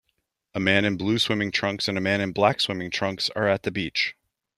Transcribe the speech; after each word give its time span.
A 0.55 0.59
man 0.59 0.83
in 0.83 0.97
blue 0.97 1.19
swimming 1.19 1.51
trunks 1.51 1.87
and 1.87 1.95
a 1.95 2.01
man 2.01 2.21
in 2.21 2.31
black 2.31 2.59
swimming 2.59 2.89
trunks 2.89 3.29
are 3.35 3.47
at 3.47 3.61
the 3.61 3.69
beach. 3.69 4.15